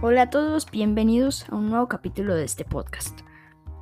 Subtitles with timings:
[0.00, 3.18] Hola a todos, bienvenidos a un nuevo capítulo de este podcast.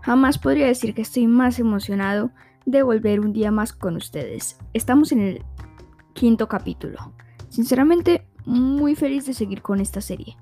[0.01, 2.31] Jamás podría decir que estoy más emocionado
[2.65, 4.59] de volver un día más con ustedes.
[4.73, 5.45] Estamos en el
[6.15, 7.13] quinto capítulo.
[7.51, 10.39] Sinceramente, muy feliz de seguir con esta serie.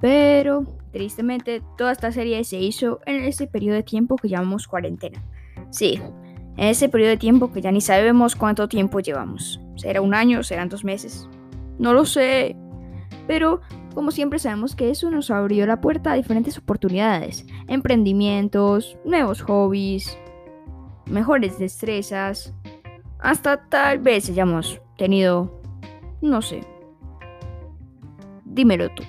[0.00, 5.22] Pero, tristemente, toda esta serie se hizo en ese periodo de tiempo que llamamos cuarentena.
[5.68, 6.00] Sí,
[6.56, 9.60] en ese periodo de tiempo que ya ni sabemos cuánto tiempo llevamos.
[9.76, 10.42] ¿Será un año?
[10.42, 11.28] ¿Serán dos meses?
[11.78, 12.56] No lo sé.
[13.26, 13.60] Pero
[13.94, 20.16] como siempre sabemos que eso nos abrió la puerta a diferentes oportunidades, emprendimientos, nuevos hobbies,
[21.06, 22.54] mejores destrezas,
[23.18, 25.60] hasta tal vez hayamos tenido,
[26.22, 26.66] no sé,
[28.44, 29.02] dímelo tú.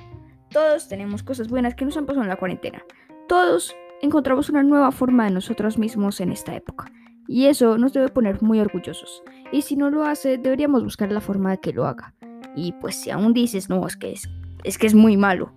[0.49, 2.84] Todos tenemos cosas buenas que nos han pasado en la cuarentena.
[3.27, 6.91] Todos encontramos una nueva forma de nosotros mismos en esta época.
[7.27, 9.23] Y eso nos debe poner muy orgullosos.
[9.54, 12.13] Y si no lo hace, deberíamos buscar la forma de que lo haga.
[12.55, 14.29] Y pues si aún dices, no, es que es
[14.63, 15.54] es que es muy malo,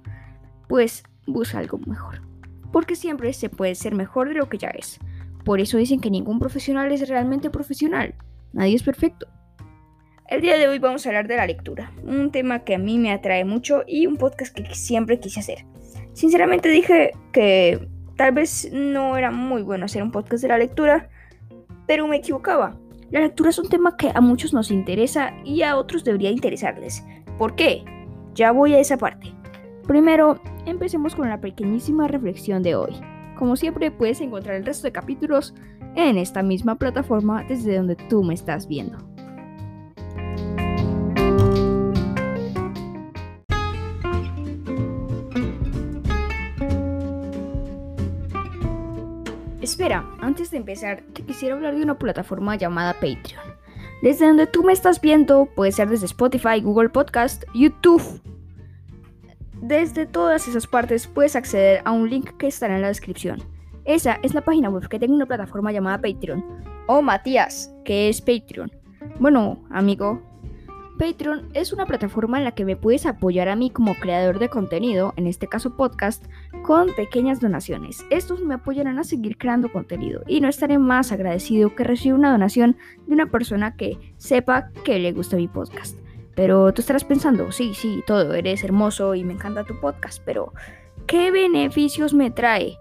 [0.69, 2.23] pues busca algo mejor.
[2.73, 4.99] Porque siempre se puede ser mejor de lo que ya es.
[5.45, 8.15] Por eso dicen que ningún profesional es realmente profesional.
[8.53, 9.27] Nadie es perfecto.
[10.29, 12.99] El día de hoy vamos a hablar de la lectura, un tema que a mí
[12.99, 15.67] me atrae mucho y un podcast que siempre quise hacer.
[16.15, 21.11] Sinceramente dije que tal vez no era muy bueno hacer un podcast de la lectura,
[21.87, 22.79] pero me equivocaba.
[23.11, 27.05] La lectura es un tema que a muchos nos interesa y a otros debería interesarles.
[27.39, 27.85] ¿Por qué?
[28.35, 29.33] Ya voy a esa parte.
[29.87, 32.93] Primero, empecemos con la pequeñísima reflexión de hoy.
[33.39, 35.55] Como siempre, puedes encontrar el resto de capítulos
[35.95, 38.99] en esta misma plataforma desde donde tú me estás viendo.
[49.63, 53.64] Espera, antes de empezar, te quisiera hablar de una plataforma llamada Patreon.
[54.03, 58.03] Desde donde tú me estás viendo, puede ser desde Spotify, Google Podcast, YouTube.
[59.63, 63.43] Desde todas esas partes puedes acceder a un link que estará en la descripción.
[63.85, 66.45] Esa es la página web que tengo una plataforma llamada Patreon.
[66.87, 68.71] O Matías, que es Patreon.
[69.19, 70.21] Bueno, amigo,
[70.99, 74.49] Patreon es una plataforma en la que me puedes apoyar a mí como creador de
[74.49, 76.25] contenido, en este caso podcast,
[76.63, 78.07] con pequeñas donaciones.
[78.11, 82.31] Estos me apoyarán a seguir creando contenido y no estaré más agradecido que recibir una
[82.31, 85.99] donación de una persona que sepa que le gusta mi podcast.
[86.37, 90.53] Pero tú estarás pensando, sí, sí, todo, eres hermoso y me encanta tu podcast, pero
[91.07, 92.79] ¿qué beneficios me trae?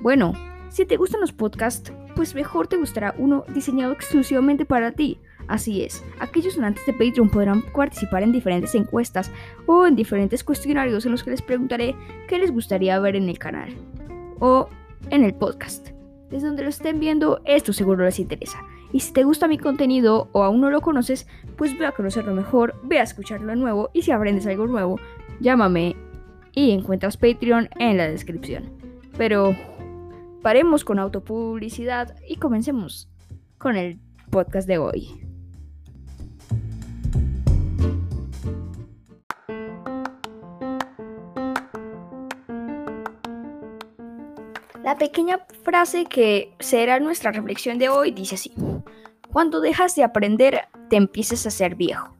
[0.00, 0.32] Bueno,
[0.68, 5.20] si te gustan los podcasts, pues mejor te gustará uno diseñado exclusivamente para ti.
[5.48, 9.30] Así es, aquellos donantes de Patreon podrán participar en diferentes encuestas
[9.66, 11.94] o en diferentes cuestionarios en los que les preguntaré
[12.28, 13.72] qué les gustaría ver en el canal
[14.40, 14.68] o
[15.10, 15.90] en el podcast.
[16.30, 18.60] Desde donde lo estén viendo, esto seguro les interesa.
[18.92, 21.26] Y si te gusta mi contenido o aún no lo conoces,
[21.56, 24.98] pues ve a conocerlo mejor, ve a escucharlo de nuevo y si aprendes algo nuevo,
[25.40, 25.96] llámame
[26.52, 28.70] y encuentras Patreon en la descripción.
[29.16, 29.54] Pero
[30.42, 33.08] paremos con autopublicidad y comencemos
[33.58, 35.25] con el podcast de hoy.
[44.86, 48.52] La pequeña frase que será nuestra reflexión de hoy dice así.
[49.32, 52.14] Cuando dejas de aprender, te empiezas a ser viejo.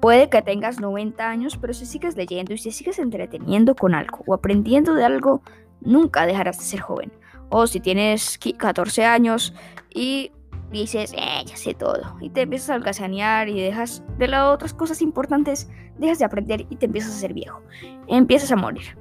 [0.00, 4.24] Puede que tengas 90 años, pero si sigues leyendo y si sigues entreteniendo con algo
[4.26, 5.42] o aprendiendo de algo,
[5.82, 7.12] nunca dejarás de ser joven.
[7.50, 9.52] O si tienes 14 años
[9.94, 10.32] y
[10.72, 14.72] dices, eh, ya sé todo, y te empiezas a algazanear y dejas de lado otras
[14.72, 15.68] cosas importantes,
[15.98, 17.60] dejas de aprender y te empiezas a ser viejo.
[18.06, 18.96] Empiezas a morir.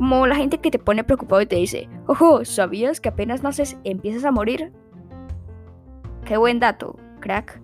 [0.00, 3.76] Como la gente que te pone preocupado y te dice, ojo, ¿sabías que apenas naces
[3.84, 4.72] empiezas a morir?
[6.24, 7.60] Qué buen dato, crack.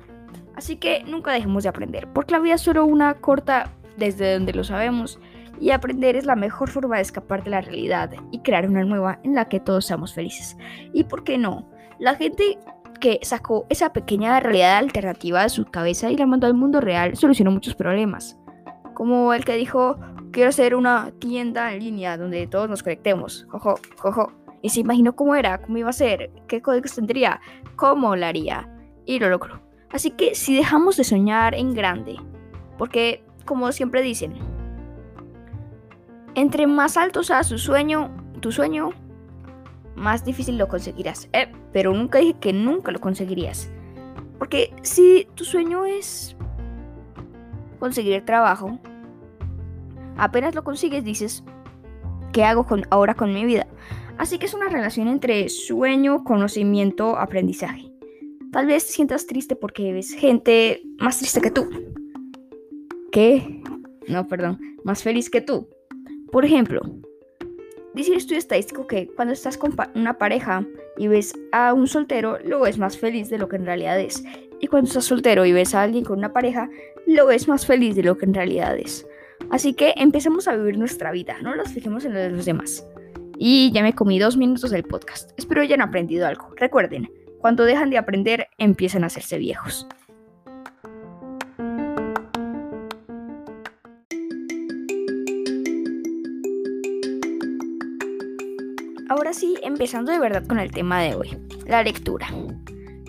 [0.55, 4.53] Así que nunca dejemos de aprender, porque la vida es solo una corta desde donde
[4.53, 5.19] lo sabemos,
[5.63, 9.19] y aprender es la mejor forma de escapar de la realidad y crear una nueva
[9.23, 10.59] en la que todos seamos felices.
[10.93, 11.67] ¿Y por qué no?
[11.99, 12.59] La gente
[13.01, 17.17] que sacó esa pequeña realidad alternativa de su cabeza y la mandó al mundo real
[17.17, 18.39] solucionó muchos problemas.
[18.93, 19.97] Como el que dijo,
[20.37, 23.47] quiero hacer una tienda en línea donde todos nos conectemos.
[23.49, 24.35] Jojo, jojo.
[24.61, 27.41] Y se imaginó cómo era, cómo iba a ser, qué códigos tendría,
[27.75, 28.69] cómo lo haría.
[29.07, 29.63] Y lo logró.
[29.91, 32.17] Así que si dejamos de soñar en grande,
[32.77, 34.35] porque como siempre dicen,
[36.35, 38.91] entre más alto sea su sueño, tu sueño,
[39.95, 41.31] más difícil lo conseguirás.
[41.33, 43.71] Eh, pero nunca dije que nunca lo conseguirías.
[44.39, 46.37] Porque si tu sueño es
[47.79, 48.79] conseguir trabajo,
[50.17, 51.45] Apenas lo consigues, dices,
[52.33, 53.67] ¿qué hago ahora con mi vida?
[54.19, 57.93] Así que es una relación entre sueño, conocimiento, aprendizaje.
[58.53, 61.69] Tal vez te sientas triste porque ves gente más triste que tú.
[63.13, 63.63] ¿Qué?
[64.09, 65.69] No, perdón, más feliz que tú.
[66.31, 66.81] Por ejemplo,
[67.97, 70.67] Dice el estudio estadístico que cuando estás con una pareja
[70.99, 74.23] y ves a un soltero, lo ves más feliz de lo que en realidad es.
[74.61, 76.69] Y cuando estás soltero y ves a alguien con una pareja,
[77.07, 79.07] lo ves más feliz de lo que en realidad es.
[79.51, 82.87] Así que empecemos a vivir nuestra vida, no nos fijemos en lo de los demás.
[83.39, 85.31] Y ya me comí dos minutos del podcast.
[85.39, 86.51] Espero hayan aprendido algo.
[86.57, 87.11] Recuerden,
[87.41, 89.87] cuando dejan de aprender, empiezan a hacerse viejos.
[99.09, 102.29] Ahora sí, empezando de verdad con el tema de hoy, la lectura.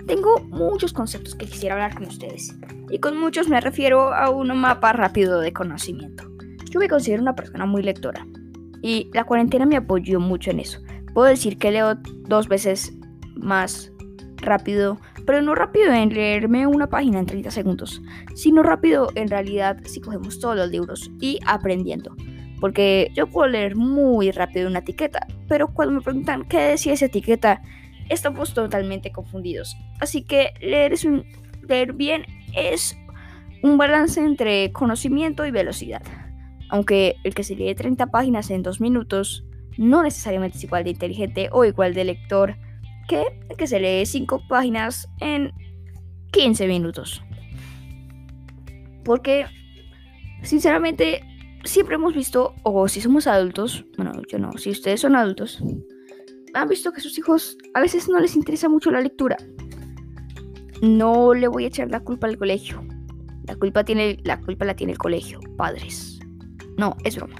[0.07, 2.56] Tengo muchos conceptos que quisiera hablar con ustedes,
[2.89, 6.24] y con muchos me refiero a un mapa rápido de conocimiento.
[6.71, 8.25] Yo me considero una persona muy lectora,
[8.81, 10.80] y la cuarentena me apoyó mucho en eso.
[11.13, 12.94] Puedo decir que leo dos veces
[13.36, 13.92] más
[14.38, 18.01] rápido, pero no rápido en leerme una página en 30 segundos,
[18.33, 22.15] sino rápido en realidad si cogemos todos los libros y aprendiendo.
[22.62, 27.07] Porque yo puedo leer muy rápido una etiqueta, pero cuando me preguntan qué decía esa
[27.07, 27.62] etiqueta,
[28.09, 29.75] estamos totalmente confundidos.
[30.00, 31.25] Así que leer, es un,
[31.68, 32.98] leer bien es
[33.63, 36.01] un balance entre conocimiento y velocidad.
[36.69, 39.45] Aunque el que se lee 30 páginas en 2 minutos
[39.77, 42.56] no necesariamente es igual de inteligente o igual de lector
[43.07, 45.53] que el que se lee 5 páginas en
[46.31, 47.24] 15 minutos.
[49.06, 49.45] Porque,
[50.42, 51.24] sinceramente,
[51.63, 55.63] siempre hemos visto, o si somos adultos, bueno, yo no, si ustedes son adultos,
[56.62, 59.38] han visto que sus hijos a veces no les interesa mucho la lectura.
[60.81, 62.83] No le voy a echar la culpa al colegio.
[63.45, 66.19] La culpa, tiene, la culpa la tiene el colegio, padres.
[66.77, 67.36] No, es broma.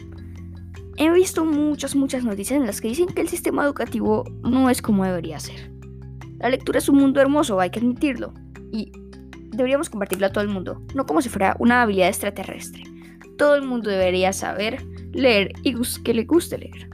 [0.98, 4.82] He visto muchas, muchas noticias en las que dicen que el sistema educativo no es
[4.82, 5.72] como debería ser.
[6.40, 8.34] La lectura es un mundo hermoso, hay que admitirlo.
[8.72, 8.92] Y
[9.52, 12.84] deberíamos compartirlo a todo el mundo, no como si fuera una habilidad extraterrestre.
[13.38, 16.90] Todo el mundo debería saber leer y que le guste leer.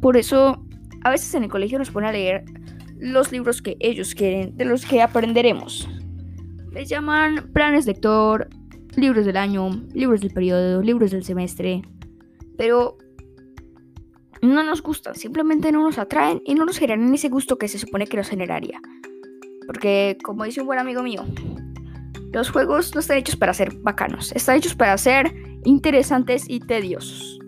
[0.00, 0.64] Por eso,
[1.02, 2.44] a veces en el colegio nos pone a leer
[2.98, 5.88] los libros que ellos quieren, de los que aprenderemos.
[6.72, 8.48] Les llaman planes lector,
[8.96, 11.82] libros del año, libros del periodo, libros del semestre.
[12.56, 12.98] Pero
[14.42, 17.78] no nos gustan, simplemente no nos atraen y no nos generan ese gusto que se
[17.78, 18.80] supone que nos generaría.
[19.66, 21.24] Porque, como dice un buen amigo mío,
[22.32, 27.38] los juegos no están hechos para ser bacanos, están hechos para ser interesantes y tediosos.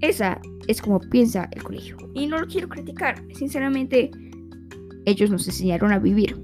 [0.00, 1.96] Esa es como piensa el colegio.
[2.14, 4.10] Y no lo quiero criticar, sinceramente,
[5.04, 6.36] ellos nos enseñaron a vivir.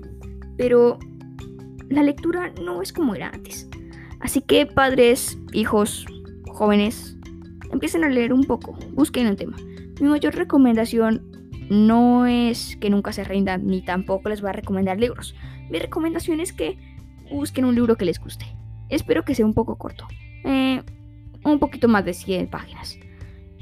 [0.57, 0.99] Pero
[1.89, 3.69] la lectura no es como era antes.
[4.21, 6.07] Así que padres, hijos,
[6.49, 7.17] jóvenes,
[7.73, 9.57] empiecen a leer un poco, busquen el tema.
[10.01, 11.23] Mi mayor recomendación
[11.71, 15.35] no es que nunca se rindan, ni tampoco les voy a recomendar libros.
[15.71, 16.79] Mi recomendación es que
[17.31, 18.45] busquen un libro que les guste.
[18.89, 20.07] Espero que sea un poco corto,
[20.45, 20.83] eh,
[21.45, 22.99] un poquito más de 100 páginas.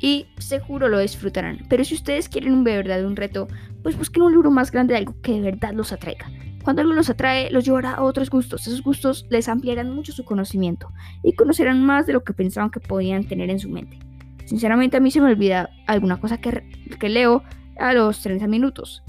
[0.01, 1.67] Y seguro lo disfrutarán.
[1.69, 3.49] Pero si ustedes quieren un de verdad un reto,
[3.83, 6.31] pues busquen un libro más grande de algo que de verdad los atraiga.
[6.63, 8.67] Cuando algo los atrae, los llevará a otros gustos.
[8.67, 10.93] Esos gustos les ampliarán mucho su conocimiento
[11.23, 13.99] y conocerán más de lo que pensaban que podían tener en su mente.
[14.45, 16.69] Sinceramente a mí se me olvida alguna cosa que,
[16.99, 17.43] que leo
[17.79, 19.03] a los 30 minutos,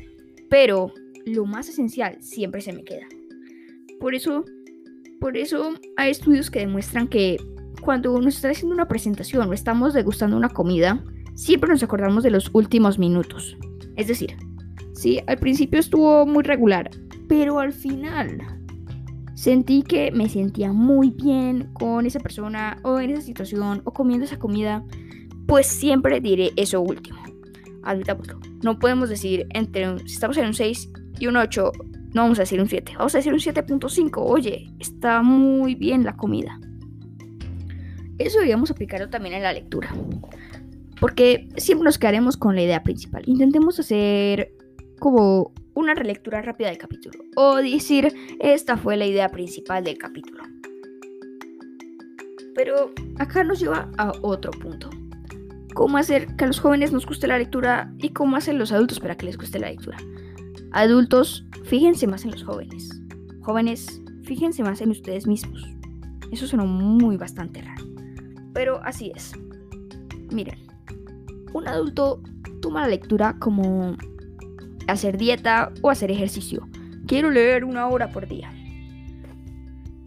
[0.50, 0.94] pero
[1.26, 3.08] lo más esencial siempre se me queda.
[4.00, 4.46] Por eso,
[5.20, 7.38] por eso hay estudios que demuestran que
[7.82, 11.04] cuando nos está haciendo una presentación o estamos degustando una comida,
[11.36, 13.58] siempre nos acordamos de los últimos minutos.
[13.96, 14.36] Es decir,
[14.94, 16.90] sí, al principio estuvo muy regular,
[17.28, 18.40] pero al final
[19.36, 24.26] sentí que me sentía muy bien con esa persona o en esa situación o comiendo
[24.26, 24.84] esa comida,
[25.48, 27.20] pues siempre diré eso último.
[27.84, 28.40] Admitámoslo.
[28.62, 31.72] No podemos decir entre si estamos en un 6 y un 8,
[32.14, 34.12] no vamos a decir un 7, vamos a decir un 7.5.
[34.18, 36.60] Oye, está muy bien la comida.
[38.26, 39.94] Eso deberíamos aplicarlo también en la lectura.
[41.00, 43.24] Porque siempre nos quedaremos con la idea principal.
[43.26, 44.54] Intentemos hacer
[45.00, 50.44] como una relectura rápida del capítulo o decir esta fue la idea principal del capítulo.
[52.54, 54.90] Pero acá nos lleva a otro punto.
[55.74, 59.00] ¿Cómo hacer que a los jóvenes nos guste la lectura y cómo hacen los adultos
[59.00, 59.98] para que les guste la lectura?
[60.72, 62.90] Adultos, fíjense más en los jóvenes.
[63.42, 65.66] Jóvenes, fíjense más en ustedes mismos.
[66.32, 67.91] Eso suena muy bastante raro.
[68.54, 69.34] Pero así es.
[70.32, 70.68] Miren,
[71.54, 72.22] un adulto
[72.62, 73.98] toma la lectura como
[74.88, 76.68] hacer dieta o hacer ejercicio.
[77.08, 78.54] Quiero leer una hora por día.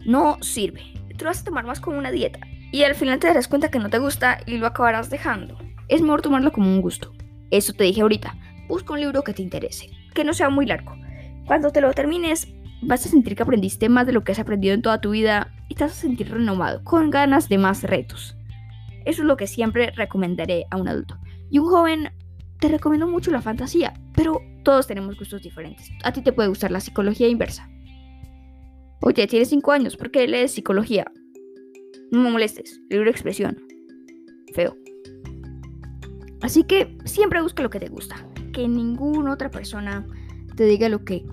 [0.05, 0.81] No sirve.
[1.17, 2.39] Tú vas a tomar más como una dieta.
[2.71, 5.57] Y al final te darás cuenta que no te gusta y lo acabarás dejando.
[5.87, 7.13] Es mejor tomarlo como un gusto.
[7.51, 8.35] Eso te dije ahorita.
[8.67, 10.95] Busca un libro que te interese, que no sea muy largo.
[11.45, 12.47] Cuando te lo termines,
[12.81, 15.53] vas a sentir que aprendiste más de lo que has aprendido en toda tu vida
[15.69, 18.37] y te vas a sentir renovado, con ganas de más retos.
[19.05, 21.17] Eso es lo que siempre recomendaré a un adulto.
[21.49, 22.09] Y un joven
[22.59, 25.91] te recomiendo mucho la fantasía, pero todos tenemos gustos diferentes.
[26.03, 27.69] A ti te puede gustar la psicología inversa.
[29.01, 31.05] Oye, tienes 5 años, ¿por qué lees psicología?
[32.11, 33.57] No me molestes, libro de expresión.
[34.53, 34.75] Feo.
[36.41, 38.15] Así que siempre busca lo que te gusta.
[38.53, 40.05] Que ninguna otra persona
[40.55, 41.25] te diga lo que...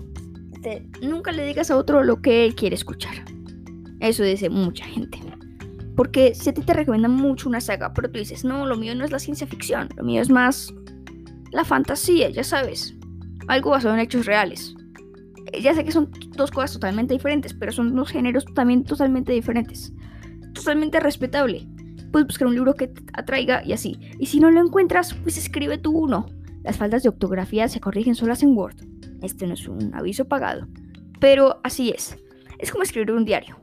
[1.01, 3.13] nunca le digas a otro lo que él quiere escuchar.
[3.99, 5.19] Eso dice mucha gente.
[5.95, 8.95] Porque si a ti te recomiendan mucho una saga, pero tú dices, no, lo mío
[8.95, 10.73] no es la ciencia ficción, lo mío es más
[11.51, 12.95] la fantasía, ya sabes.
[13.47, 14.75] Algo basado en hechos reales.
[15.51, 19.31] Eh, ya sé que son dos cosas totalmente diferentes, pero son dos géneros también totalmente
[19.31, 19.93] diferentes.
[20.53, 21.67] Totalmente respetable.
[22.11, 23.99] Puedes buscar un libro que te atraiga y así.
[24.19, 26.25] Y si no lo encuentras, pues escribe tú uno.
[26.63, 28.92] Las faltas de ortografía se corrigen solas en Word.
[29.23, 30.67] Este no es un aviso pagado.
[31.19, 32.17] Pero así es.
[32.59, 33.57] Es como escribir un diario.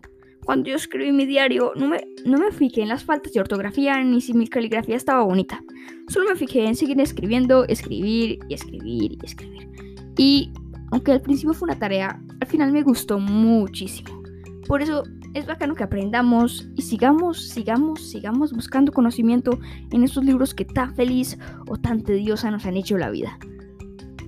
[0.44, 4.02] Cuando yo escribí mi diario, no me, no me fijé en las faltas de ortografía
[4.02, 5.62] ni si mi caligrafía estaba bonita.
[6.08, 9.68] Solo me fijé en seguir escribiendo, escribir y escribir y escribir.
[10.16, 10.52] Y
[10.90, 14.22] aunque al principio fue una tarea, al final me gustó muchísimo.
[14.66, 19.58] Por eso es bacano que aprendamos y sigamos, sigamos, sigamos buscando conocimiento
[19.92, 21.38] en esos libros que tan feliz
[21.68, 23.38] o tan tediosa nos han hecho la vida.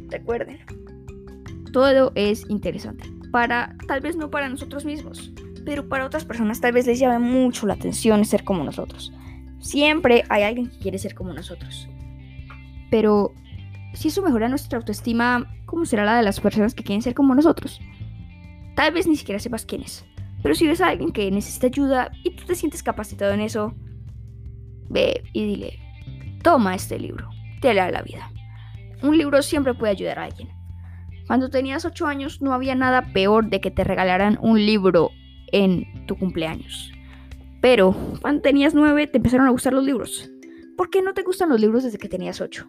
[0.08, 0.58] Recuerden,
[1.72, 3.10] todo es interesante.
[3.30, 5.32] Para, tal vez no para nosotros mismos,
[5.64, 9.12] pero para otras personas tal vez les llame mucho la atención ser como nosotros.
[9.58, 11.88] Siempre hay alguien que quiere ser como nosotros.
[12.90, 13.32] Pero
[13.94, 17.34] si eso mejora nuestra autoestima, ¿cómo será la de las personas que quieren ser como
[17.34, 17.80] nosotros?
[18.74, 20.04] Tal vez ni siquiera sepas quién es.
[20.42, 23.74] Pero si ves a alguien que necesita ayuda y tú te sientes capacitado en eso,
[24.88, 25.78] ve y dile,
[26.42, 28.30] toma este libro, te hará la vida.
[29.02, 30.48] Un libro siempre puede ayudar a alguien.
[31.26, 35.10] Cuando tenías 8 años no había nada peor de que te regalaran un libro
[35.52, 36.92] en tu cumpleaños.
[37.60, 40.30] Pero cuando tenías 9 te empezaron a gustar los libros.
[40.76, 42.68] ¿Por qué no te gustan los libros desde que tenías 8?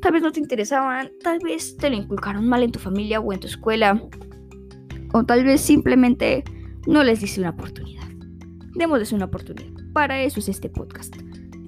[0.00, 3.32] Tal vez no te interesaban, tal vez te lo inculcaron mal en tu familia o
[3.32, 4.00] en tu escuela.
[5.12, 6.44] O tal vez simplemente
[6.86, 8.04] no les diste una oportunidad.
[8.74, 9.70] Démosles una oportunidad.
[9.92, 11.16] Para eso es este podcast.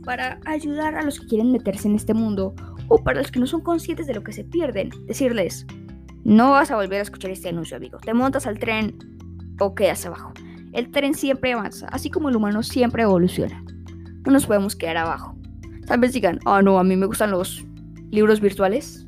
[0.05, 2.55] Para ayudar a los que quieren meterse en este mundo
[2.89, 4.91] o para los que no son conscientes de lo que se pierden.
[5.07, 5.67] Decirles,
[6.25, 7.99] no vas a volver a escuchar este anuncio, amigo.
[7.99, 8.97] Te montas al tren
[9.59, 10.33] o quedas abajo.
[10.73, 13.63] El tren siempre avanza, así como el humano siempre evoluciona.
[14.25, 15.37] No nos podemos quedar abajo.
[15.87, 17.65] Tal vez digan, oh no, a mí me gustan los
[18.11, 19.07] libros virtuales.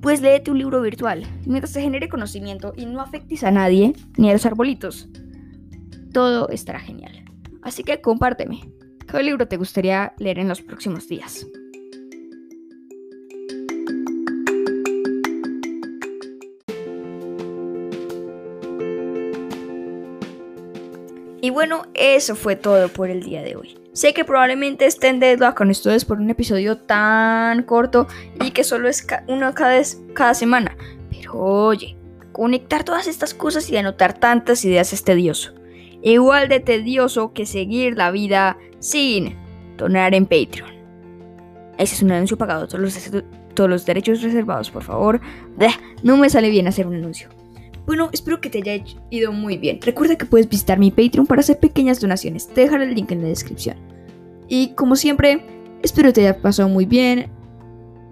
[0.00, 4.30] Pues léete un libro virtual, mientras te genere conocimiento y no afectes a nadie, ni
[4.30, 5.08] a los arbolitos.
[6.12, 7.24] Todo estará genial.
[7.62, 8.60] Así que compárteme.
[9.06, 11.46] ¿Qué libro te gustaría leer en los próximos días?
[21.46, 23.78] Y bueno, eso fue todo por el día de hoy.
[23.92, 28.08] Sé que probablemente estén de con ustedes por un episodio tan corto
[28.44, 30.76] y que solo es uno cada, semana.
[31.08, 31.96] Pero oye,
[32.32, 35.54] conectar todas estas cosas y anotar tantas ideas es tedioso.
[36.02, 39.36] Igual de tedioso que seguir la vida sin
[39.76, 40.70] donar en Patreon.
[41.78, 45.20] Ese es un anuncio pagado, todos los derechos reservados, por favor.
[46.02, 47.28] No me sale bien hacer un anuncio.
[47.86, 49.80] Bueno, espero que te haya ido muy bien.
[49.80, 52.48] Recuerda que puedes visitar mi Patreon para hacer pequeñas donaciones.
[52.48, 53.76] Te dejaré el link en la descripción.
[54.48, 55.44] Y como siempre,
[55.82, 57.30] espero te haya pasado muy bien.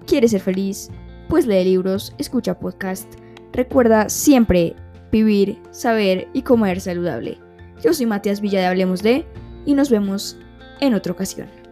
[0.07, 0.91] ¿Quieres ser feliz?
[1.29, 3.13] Pues lee libros, escucha podcast.
[3.53, 4.77] Recuerda siempre
[5.11, 7.39] vivir, saber y comer saludable.
[7.83, 9.25] Yo soy Matías Villa de Hablemos de
[9.67, 10.37] y nos vemos
[10.81, 11.64] en otra ocasión.